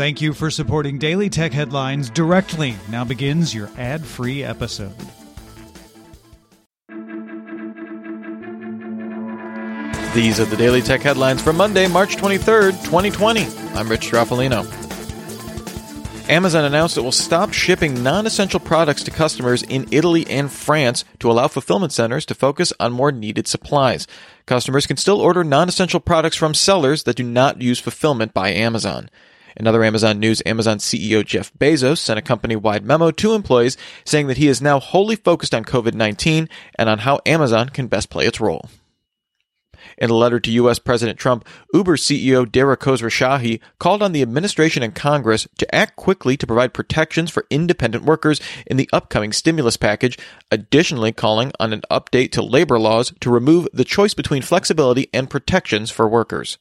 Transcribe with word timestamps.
Thank 0.00 0.22
you 0.22 0.32
for 0.32 0.50
supporting 0.50 0.96
Daily 0.96 1.28
Tech 1.28 1.52
Headlines 1.52 2.08
directly. 2.08 2.74
Now 2.88 3.04
begins 3.04 3.54
your 3.54 3.68
ad 3.76 4.02
free 4.02 4.42
episode. 4.42 4.94
These 10.14 10.40
are 10.40 10.46
the 10.46 10.56
Daily 10.56 10.80
Tech 10.80 11.02
Headlines 11.02 11.42
for 11.42 11.52
Monday, 11.52 11.86
March 11.86 12.16
23rd, 12.16 12.82
2020. 12.82 13.42
I'm 13.74 13.90
Rich 13.90 14.10
Stroffolino. 14.10 14.64
Amazon 16.30 16.64
announced 16.64 16.96
it 16.96 17.02
will 17.02 17.12
stop 17.12 17.52
shipping 17.52 18.02
non 18.02 18.26
essential 18.26 18.58
products 18.58 19.02
to 19.02 19.10
customers 19.10 19.62
in 19.64 19.86
Italy 19.90 20.26
and 20.28 20.50
France 20.50 21.04
to 21.18 21.30
allow 21.30 21.46
fulfillment 21.46 21.92
centers 21.92 22.24
to 22.24 22.34
focus 22.34 22.72
on 22.80 22.94
more 22.94 23.12
needed 23.12 23.46
supplies. 23.46 24.06
Customers 24.46 24.86
can 24.86 24.96
still 24.96 25.20
order 25.20 25.44
non 25.44 25.68
essential 25.68 26.00
products 26.00 26.36
from 26.36 26.54
sellers 26.54 27.02
that 27.02 27.16
do 27.16 27.22
not 27.22 27.60
use 27.60 27.78
fulfillment 27.78 28.32
by 28.32 28.48
Amazon. 28.48 29.10
In 29.56 29.66
other 29.66 29.84
Amazon 29.84 30.18
news, 30.18 30.42
Amazon 30.46 30.78
CEO 30.78 31.24
Jeff 31.24 31.52
Bezos 31.54 31.98
sent 31.98 32.18
a 32.18 32.22
company 32.22 32.56
wide 32.56 32.84
memo 32.84 33.10
to 33.10 33.34
employees 33.34 33.76
saying 34.04 34.26
that 34.28 34.36
he 34.36 34.48
is 34.48 34.62
now 34.62 34.78
wholly 34.80 35.16
focused 35.16 35.54
on 35.54 35.64
COVID 35.64 35.94
19 35.94 36.48
and 36.76 36.88
on 36.88 37.00
how 37.00 37.20
Amazon 37.26 37.68
can 37.68 37.86
best 37.86 38.10
play 38.10 38.26
its 38.26 38.40
role. 38.40 38.68
In 39.98 40.10
a 40.10 40.14
letter 40.14 40.40
to 40.40 40.50
U.S. 40.52 40.78
President 40.78 41.18
Trump, 41.18 41.46
Uber 41.74 41.96
CEO 41.96 42.50
Dara 42.50 42.76
Khosrowshahi 42.76 43.60
called 43.78 44.02
on 44.02 44.12
the 44.12 44.22
administration 44.22 44.82
and 44.82 44.94
Congress 44.94 45.46
to 45.58 45.74
act 45.74 45.96
quickly 45.96 46.36
to 46.36 46.46
provide 46.46 46.74
protections 46.74 47.30
for 47.30 47.46
independent 47.50 48.04
workers 48.04 48.40
in 48.66 48.76
the 48.76 48.88
upcoming 48.92 49.32
stimulus 49.32 49.76
package, 49.76 50.18
additionally 50.50 51.12
calling 51.12 51.52
on 51.60 51.72
an 51.72 51.82
update 51.90 52.32
to 52.32 52.42
labor 52.42 52.78
laws 52.78 53.12
to 53.20 53.30
remove 53.30 53.68
the 53.72 53.84
choice 53.84 54.14
between 54.14 54.42
flexibility 54.42 55.08
and 55.12 55.30
protections 55.30 55.90
for 55.90 56.08
workers. 56.08 56.58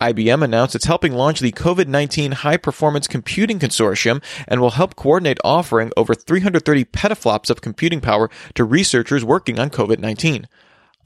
IBM 0.00 0.44
announced 0.44 0.74
it's 0.74 0.84
helping 0.84 1.14
launch 1.14 1.40
the 1.40 1.52
COVID 1.52 1.86
19 1.86 2.32
High 2.32 2.58
Performance 2.58 3.08
Computing 3.08 3.58
Consortium 3.58 4.22
and 4.46 4.60
will 4.60 4.72
help 4.72 4.94
coordinate 4.94 5.38
offering 5.42 5.90
over 5.96 6.14
330 6.14 6.84
petaflops 6.84 7.48
of 7.48 7.62
computing 7.62 8.02
power 8.02 8.28
to 8.54 8.64
researchers 8.64 9.24
working 9.24 9.58
on 9.58 9.70
COVID 9.70 9.98
19. 9.98 10.48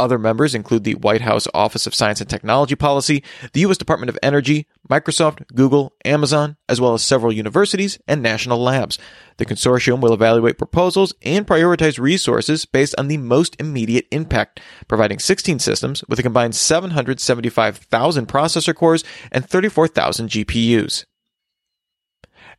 Other 0.01 0.19
members 0.19 0.55
include 0.55 0.85
the 0.85 0.95
White 0.95 1.21
House 1.21 1.47
Office 1.53 1.87
of 1.87 1.95
Science 1.95 2.23
and 2.23 2.31
Technology 2.31 2.75
Policy, 2.75 3.23
the 3.53 3.61
U.S. 3.61 3.77
Department 3.77 4.09
of 4.09 4.19
Energy, 4.23 4.67
Microsoft, 4.89 5.47
Google, 5.55 5.93
Amazon, 6.07 6.57
as 6.71 6.81
well 6.81 6.95
as 6.95 7.03
several 7.03 7.31
universities 7.31 7.99
and 8.09 8.23
national 8.23 8.63
labs. 8.63 8.99
The 9.37 9.45
consortium 9.45 10.01
will 10.01 10.15
evaluate 10.15 10.57
proposals 10.57 11.13
and 11.21 11.47
prioritize 11.47 11.99
resources 11.99 12.65
based 12.65 12.95
on 12.97 13.09
the 13.09 13.19
most 13.19 13.57
immediate 13.61 14.07
impact, 14.11 14.59
providing 14.89 15.19
16 15.19 15.59
systems 15.59 16.03
with 16.09 16.19
a 16.19 16.23
combined 16.23 16.55
775,000 16.55 18.27
processor 18.27 18.75
cores 18.75 19.05
and 19.31 19.47
34,000 19.47 20.31
GPUs. 20.31 21.05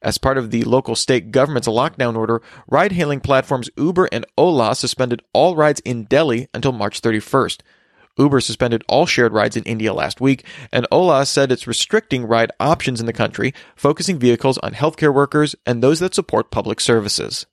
As 0.04 0.18
part 0.18 0.40
of 0.40 0.50
the 0.50 0.64
local 0.64 0.96
state 0.96 1.30
government's 1.32 1.68
lockdown 1.68 2.18
order, 2.18 2.42
ride 2.68 2.92
hailing 2.92 3.20
platforms 3.20 3.70
Uber 3.78 4.10
and 4.12 4.26
Ola 4.36 4.76
suspended 4.76 5.22
all 5.32 5.56
rides 5.56 5.80
in 5.82 6.06
Delhi 6.06 6.48
until 6.56 6.72
March 6.72 7.02
31st. 7.02 7.62
Uber 8.18 8.42
suspended 8.42 8.84
all 8.90 9.06
shared 9.06 9.32
rides 9.32 9.56
in 9.56 9.64
India 9.64 9.94
last 9.94 10.20
week, 10.20 10.44
and 10.72 10.88
Ola 10.92 11.26
said 11.26 11.52
it's 11.52 11.68
restricting 11.68 12.26
ride 12.26 12.52
options 12.60 13.00
in 13.00 13.06
the 13.06 13.14
country, 13.14 13.54
focusing 13.76 14.18
vehicles 14.18 14.58
on 14.60 14.74
healthcare 14.74 15.14
workers 15.14 15.56
and 15.66 15.84
those 15.84 16.00
that 16.00 16.16
support 16.16 16.50
public 16.50 16.80
services. 16.80 17.46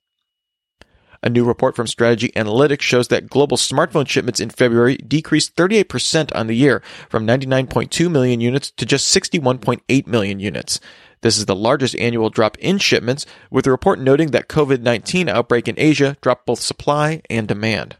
A 1.21 1.29
new 1.29 1.43
report 1.43 1.75
from 1.75 1.87
Strategy 1.87 2.31
Analytics 2.35 2.81
shows 2.81 3.09
that 3.09 3.29
global 3.29 3.57
smartphone 3.57 4.07
shipments 4.07 4.39
in 4.39 4.49
February 4.49 4.95
decreased 4.95 5.55
38% 5.55 6.33
on 6.33 6.47
the 6.47 6.55
year, 6.55 6.81
from 7.09 7.27
99.2 7.27 8.09
million 8.09 8.39
units 8.39 8.71
to 8.71 8.85
just 8.85 9.13
61.8 9.13 10.07
million 10.07 10.39
units. 10.39 10.79
This 11.21 11.37
is 11.37 11.45
the 11.45 11.55
largest 11.55 11.95
annual 11.97 12.29
drop 12.29 12.57
in 12.59 12.77
shipments, 12.77 13.25
with 13.51 13.65
the 13.65 13.71
report 13.71 13.99
noting 13.99 14.31
that 14.31 14.47
COVID-19 14.47 15.27
outbreak 15.27 15.67
in 15.67 15.75
Asia 15.77 16.15
dropped 16.21 16.45
both 16.45 16.61
supply 16.61 17.21
and 17.29 17.49
demand. 17.49 17.97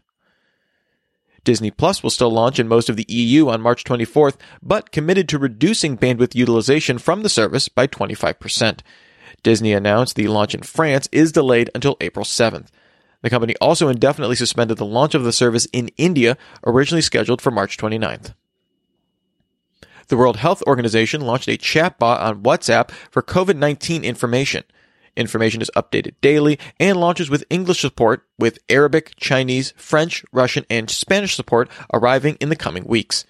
Disney 1.44 1.70
Plus 1.70 2.02
will 2.02 2.10
still 2.10 2.30
launch 2.30 2.58
in 2.58 2.68
most 2.68 2.88
of 2.88 2.96
the 2.96 3.06
EU 3.08 3.48
on 3.48 3.60
March 3.60 3.84
24th, 3.84 4.36
but 4.62 4.92
committed 4.92 5.28
to 5.28 5.38
reducing 5.38 5.98
bandwidth 5.98 6.34
utilization 6.34 6.98
from 6.98 7.22
the 7.22 7.28
service 7.28 7.68
by 7.68 7.86
25%. 7.86 8.80
Disney 9.42 9.72
announced 9.72 10.16
the 10.16 10.28
launch 10.28 10.54
in 10.54 10.62
France 10.62 11.08
is 11.12 11.32
delayed 11.32 11.70
until 11.74 11.96
April 12.00 12.24
7th. 12.24 12.68
The 13.22 13.30
company 13.30 13.54
also 13.60 13.88
indefinitely 13.88 14.36
suspended 14.36 14.78
the 14.78 14.86
launch 14.86 15.14
of 15.14 15.24
the 15.24 15.32
service 15.32 15.66
in 15.72 15.88
India, 15.96 16.36
originally 16.64 17.02
scheduled 17.02 17.42
for 17.42 17.50
March 17.50 17.76
29th. 17.76 18.34
The 20.08 20.16
World 20.16 20.38
Health 20.38 20.62
Organization 20.66 21.20
launched 21.20 21.48
a 21.48 21.56
chatbot 21.56 22.20
on 22.20 22.42
WhatsApp 22.42 22.90
for 23.10 23.22
COVID 23.22 23.56
19 23.56 24.04
information. 24.04 24.64
Information 25.16 25.60
is 25.60 25.70
updated 25.76 26.14
daily 26.20 26.58
and 26.78 26.98
launches 26.98 27.28
with 27.28 27.44
English 27.50 27.80
support, 27.80 28.26
with 28.38 28.58
Arabic, 28.68 29.12
Chinese, 29.16 29.72
French, 29.76 30.24
Russian, 30.32 30.64
and 30.70 30.90
Spanish 30.90 31.36
support 31.36 31.68
arriving 31.92 32.36
in 32.40 32.48
the 32.48 32.56
coming 32.56 32.84
weeks. 32.84 33.24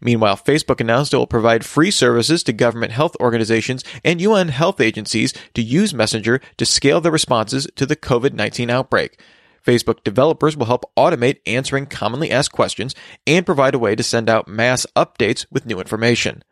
Meanwhile, 0.00 0.36
Facebook 0.36 0.80
announced 0.80 1.14
it 1.14 1.16
will 1.16 1.26
provide 1.26 1.64
free 1.64 1.90
services 1.90 2.42
to 2.44 2.52
government 2.52 2.92
health 2.92 3.16
organizations 3.20 3.82
and 4.04 4.20
UN 4.20 4.48
health 4.48 4.80
agencies 4.80 5.32
to 5.54 5.62
use 5.62 5.94
Messenger 5.94 6.40
to 6.58 6.66
scale 6.66 7.00
their 7.00 7.12
responses 7.12 7.66
to 7.76 7.86
the 7.86 7.96
COVID 7.96 8.34
19 8.34 8.68
outbreak. 8.68 9.18
Facebook 9.66 10.04
developers 10.04 10.56
will 10.56 10.66
help 10.66 10.90
automate 10.96 11.40
answering 11.44 11.86
commonly 11.86 12.30
asked 12.30 12.52
questions 12.52 12.94
and 13.26 13.44
provide 13.44 13.74
a 13.74 13.78
way 13.78 13.96
to 13.96 14.02
send 14.02 14.30
out 14.30 14.48
mass 14.48 14.86
updates 14.94 15.44
with 15.50 15.66
new 15.66 15.80
information. 15.80 16.42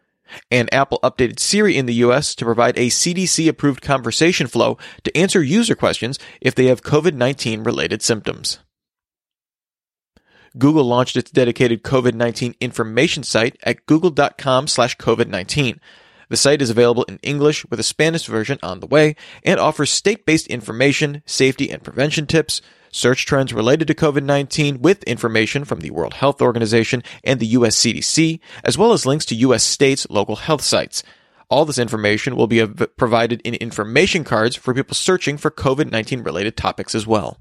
And 0.51 0.73
Apple 0.75 0.99
updated 1.03 1.39
Siri 1.39 1.77
in 1.77 1.87
the 1.87 1.95
US 1.95 2.35
to 2.35 2.45
provide 2.45 2.77
a 2.77 2.89
CDC 2.89 3.49
approved 3.49 3.83
conversation 3.83 4.47
flow 4.47 4.79
to 5.05 5.17
answer 5.17 5.43
user 5.43 5.75
questions 5.75 6.19
if 6.41 6.55
they 6.55 6.67
have 6.67 6.83
COVID 6.83 7.15
19 7.15 7.63
related 7.63 8.03
symptoms. 8.03 8.59
Google 10.57 10.85
launched 10.85 11.17
its 11.17 11.33
dedicated 11.33 11.83
COVID-19 11.83 12.55
information 12.61 13.25
site 13.25 13.57
at 13.65 13.87
google.com 13.87 14.69
slash 14.69 14.97
COVID-19. 14.99 15.81
The 16.29 16.37
site 16.37 16.63
is 16.63 16.71
available 16.71 17.03
in 17.05 17.19
English 17.23 17.67
with 17.67 17.81
a 17.81 17.85
Spanish 17.85 18.27
version 18.27 18.59
on 18.63 18.81
the 18.81 18.87
way 18.87 19.17
and 19.43 19.59
offers 19.59 19.91
state-based 19.91 20.47
information, 20.47 21.23
safety 21.27 21.71
and 21.71 21.83
prevention 21.83 22.27
tips, 22.27 22.63
search 22.94 23.27
trends 23.27 23.53
related 23.53 23.88
to 23.88 23.94
COVID 23.94 24.22
19 24.22 24.81
with 24.81 25.03
information 25.05 25.65
from 25.65 25.81
the 25.81 25.91
World 25.91 26.15
Health 26.15 26.41
Organization 26.41 27.03
and 27.25 27.41
the 27.41 27.47
US 27.49 27.77
CDC, 27.77 28.38
as 28.62 28.78
well 28.78 28.93
as 28.93 29.05
links 29.05 29.27
to 29.27 29.34
US 29.34 29.65
states' 29.65 30.06
local 30.09 30.37
health 30.37 30.62
sites. 30.62 31.03
All 31.50 31.65
this 31.65 31.78
information 31.78 32.37
will 32.37 32.47
be 32.47 32.65
provided 32.66 33.41
in 33.43 33.54
information 33.54 34.25
cards 34.25 34.56
for 34.56 34.72
people 34.72 34.94
searching 34.94 35.37
for 35.37 35.50
COVID 35.50 35.91
19 35.91 36.22
related 36.22 36.56
topics 36.56 36.94
as 36.94 37.06
well. 37.06 37.38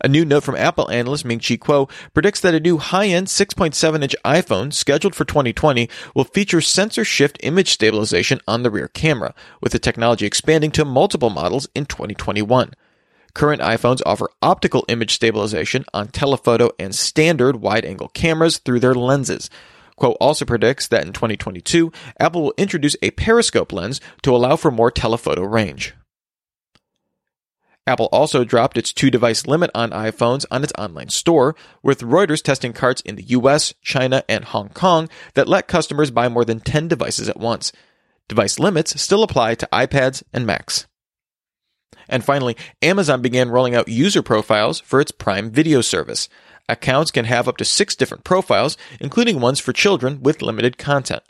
A 0.00 0.08
new 0.08 0.24
note 0.24 0.44
from 0.44 0.56
Apple 0.56 0.90
analyst 0.90 1.24
Ming 1.24 1.38
Chi 1.38 1.56
Kuo 1.56 1.90
predicts 2.12 2.40
that 2.40 2.54
a 2.54 2.60
new 2.60 2.78
high-end 2.78 3.28
6.7 3.28 4.02
inch 4.02 4.16
iPhone 4.24 4.72
scheduled 4.72 5.14
for 5.14 5.24
2020 5.24 5.88
will 6.14 6.24
feature 6.24 6.60
sensor 6.60 7.04
shift 7.04 7.38
image 7.42 7.70
stabilization 7.70 8.40
on 8.48 8.62
the 8.62 8.70
rear 8.70 8.88
camera, 8.88 9.34
with 9.60 9.72
the 9.72 9.78
technology 9.78 10.26
expanding 10.26 10.70
to 10.72 10.84
multiple 10.84 11.30
models 11.30 11.68
in 11.74 11.86
2021. 11.86 12.72
Current 13.34 13.62
iPhones 13.62 14.02
offer 14.04 14.28
optical 14.42 14.84
image 14.88 15.14
stabilization 15.14 15.84
on 15.94 16.08
telephoto 16.08 16.70
and 16.78 16.94
standard 16.94 17.56
wide 17.56 17.84
angle 17.84 18.08
cameras 18.08 18.58
through 18.58 18.80
their 18.80 18.94
lenses. 18.94 19.50
Kuo 20.00 20.16
also 20.20 20.44
predicts 20.44 20.88
that 20.88 21.06
in 21.06 21.12
2022, 21.12 21.92
Apple 22.18 22.42
will 22.42 22.54
introduce 22.56 22.96
a 23.02 23.10
periscope 23.12 23.72
lens 23.72 24.00
to 24.22 24.34
allow 24.34 24.56
for 24.56 24.70
more 24.70 24.90
telephoto 24.90 25.42
range. 25.42 25.94
Apple 27.86 28.08
also 28.12 28.44
dropped 28.44 28.76
its 28.76 28.92
two 28.92 29.10
device 29.10 29.46
limit 29.46 29.70
on 29.74 29.90
iPhones 29.90 30.44
on 30.50 30.62
its 30.62 30.72
online 30.78 31.08
store, 31.08 31.56
with 31.82 32.00
Reuters 32.00 32.42
testing 32.42 32.72
carts 32.72 33.00
in 33.02 33.16
the 33.16 33.24
US, 33.24 33.74
China, 33.82 34.22
and 34.28 34.44
Hong 34.44 34.68
Kong 34.70 35.08
that 35.34 35.48
let 35.48 35.68
customers 35.68 36.10
buy 36.10 36.28
more 36.28 36.44
than 36.44 36.60
10 36.60 36.88
devices 36.88 37.28
at 37.28 37.40
once. 37.40 37.72
Device 38.28 38.58
limits 38.58 39.00
still 39.00 39.22
apply 39.22 39.56
to 39.56 39.68
iPads 39.72 40.22
and 40.32 40.46
Macs. 40.46 40.86
And 42.08 42.24
finally, 42.24 42.56
Amazon 42.82 43.22
began 43.22 43.50
rolling 43.50 43.74
out 43.74 43.88
user 43.88 44.22
profiles 44.22 44.80
for 44.80 45.00
its 45.00 45.12
Prime 45.12 45.50
Video 45.50 45.80
service. 45.80 46.28
Accounts 46.68 47.10
can 47.10 47.24
have 47.24 47.48
up 47.48 47.56
to 47.58 47.64
six 47.64 47.96
different 47.96 48.24
profiles, 48.24 48.76
including 49.00 49.40
ones 49.40 49.60
for 49.60 49.72
children 49.72 50.22
with 50.22 50.42
limited 50.42 50.78
content. 50.78 51.22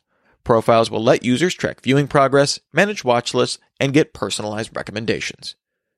Profiles 0.44 0.90
will 0.90 1.02
let 1.02 1.24
users 1.24 1.54
track 1.54 1.82
viewing 1.82 2.08
progress, 2.08 2.58
manage 2.72 3.04
watch 3.04 3.34
lists, 3.34 3.58
and 3.78 3.92
get 3.92 4.14
personalized 4.14 4.74
recommendations. 4.74 5.56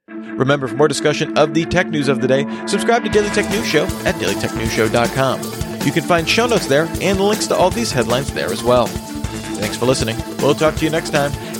Remember, 0.08 0.66
for 0.66 0.76
more 0.76 0.88
discussion 0.88 1.36
of 1.38 1.54
the 1.54 1.64
tech 1.66 1.88
news 1.88 2.08
of 2.08 2.20
the 2.20 2.28
day, 2.28 2.44
subscribe 2.66 3.04
to 3.04 3.10
Daily 3.10 3.28
Tech 3.30 3.48
News 3.50 3.66
Show 3.66 3.84
at 4.04 4.14
dailytechnewsshow.com. 4.16 5.86
You 5.86 5.92
can 5.92 6.02
find 6.02 6.28
show 6.28 6.46
notes 6.46 6.66
there 6.66 6.88
and 7.00 7.20
links 7.20 7.46
to 7.48 7.56
all 7.56 7.70
these 7.70 7.92
headlines 7.92 8.32
there 8.32 8.52
as 8.52 8.62
well. 8.62 8.86
Thanks 8.86 9.76
for 9.76 9.86
listening. 9.86 10.16
We'll 10.38 10.54
talk 10.54 10.74
to 10.76 10.84
you 10.84 10.90
next 10.90 11.10
time. 11.10 11.32